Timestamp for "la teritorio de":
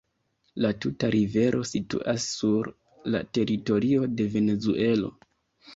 3.17-4.31